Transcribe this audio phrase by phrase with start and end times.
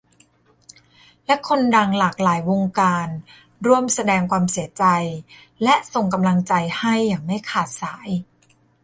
[1.25, 3.07] และคนดังหลากหลายวงการ
[3.65, 4.85] ร่วมแสดงความเสียใจ
[5.63, 8.09] และส่งกำลังใจให้อย่างไม่ขาดสาย